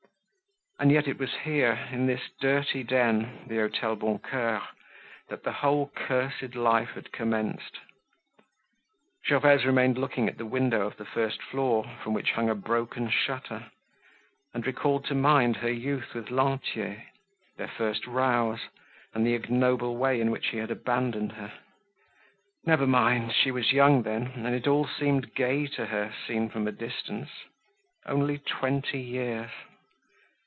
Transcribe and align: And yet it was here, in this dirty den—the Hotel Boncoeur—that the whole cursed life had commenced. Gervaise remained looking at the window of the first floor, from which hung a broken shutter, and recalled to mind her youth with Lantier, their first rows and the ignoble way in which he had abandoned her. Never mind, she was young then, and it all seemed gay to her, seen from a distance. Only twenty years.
And 0.79 0.91
yet 0.91 1.07
it 1.07 1.19
was 1.19 1.29
here, 1.43 1.77
in 1.91 2.07
this 2.07 2.21
dirty 2.39 2.81
den—the 2.81 3.53
Hotel 3.55 3.95
Boncoeur—that 3.95 5.43
the 5.43 5.51
whole 5.51 5.89
cursed 5.93 6.55
life 6.55 6.93
had 6.95 7.11
commenced. 7.11 7.77
Gervaise 9.23 9.63
remained 9.63 9.99
looking 9.99 10.27
at 10.27 10.39
the 10.39 10.45
window 10.47 10.87
of 10.87 10.97
the 10.97 11.05
first 11.05 11.39
floor, 11.39 11.85
from 12.03 12.13
which 12.15 12.31
hung 12.31 12.49
a 12.49 12.55
broken 12.55 13.11
shutter, 13.11 13.67
and 14.55 14.65
recalled 14.65 15.05
to 15.05 15.13
mind 15.13 15.57
her 15.57 15.71
youth 15.71 16.15
with 16.15 16.31
Lantier, 16.31 17.03
their 17.57 17.67
first 17.67 18.07
rows 18.07 18.61
and 19.13 19.23
the 19.23 19.35
ignoble 19.35 19.97
way 19.97 20.19
in 20.19 20.31
which 20.31 20.47
he 20.47 20.57
had 20.57 20.71
abandoned 20.71 21.33
her. 21.33 21.53
Never 22.65 22.87
mind, 22.87 23.35
she 23.35 23.51
was 23.51 23.71
young 23.71 24.01
then, 24.01 24.31
and 24.33 24.55
it 24.55 24.65
all 24.67 24.87
seemed 24.87 25.35
gay 25.35 25.67
to 25.67 25.85
her, 25.85 26.11
seen 26.25 26.49
from 26.49 26.67
a 26.67 26.71
distance. 26.71 27.29
Only 28.07 28.39
twenty 28.39 28.99
years. 28.99 29.51